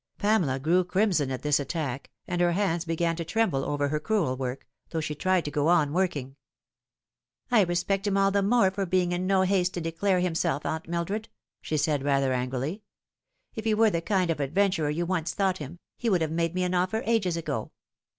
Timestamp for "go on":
5.51-5.93